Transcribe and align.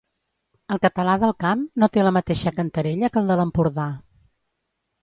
El 0.75 0.79
català 0.85 1.17
del 1.25 1.35
Camp 1.45 1.61
no 1.83 1.91
té 1.97 2.07
la 2.09 2.15
mateixa 2.17 2.55
cantarella 2.59 3.13
que 3.13 3.25
el 3.25 3.31
de 3.35 3.39
l'Empordà. 3.43 3.89